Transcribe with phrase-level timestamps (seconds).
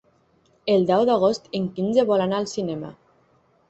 [0.75, 2.95] El deu d'agost en Quirze vol anar al cinema.